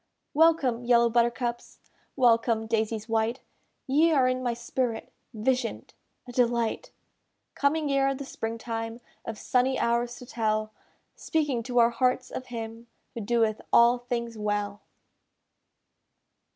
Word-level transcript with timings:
Welcome, 0.33 0.83
yellow 0.83 1.11
buttercups! 1.11 1.77
Welcome, 2.15 2.65
daisies 2.65 3.07
white! 3.07 3.39
Ye 3.85 4.11
are 4.11 4.27
in 4.27 4.41
my 4.41 4.55
spirit 4.55 5.13
Vision'd, 5.31 5.93
a 6.27 6.31
delight! 6.31 6.89
Coming 7.53 7.91
ere 7.91 8.15
the 8.15 8.25
spring 8.25 8.57
time, 8.57 8.99
Of 9.25 9.37
sunny 9.37 9.77
hours 9.77 10.15
to 10.15 10.25
tell 10.25 10.73
Speaking 11.15 11.61
to 11.61 11.77
our 11.77 11.91
hearts 11.91 12.31
of 12.31 12.47
Him 12.47 12.87
Who 13.13 13.21
doeth 13.21 13.61
all 13.71 13.99
things 13.99 14.39
well. 14.39 14.81